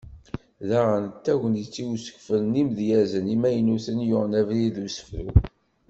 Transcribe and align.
Daɣen 0.69 1.03
d 1.07 1.15
tagnit 1.23 1.75
i 1.83 1.85
usekfel 1.93 2.41
n 2.45 2.57
yimedyazen 2.57 3.33
imaynuten 3.35 3.99
yuɣen 4.07 4.37
abrid 4.41 4.75
n 4.79 4.85
usefru. 4.87 5.27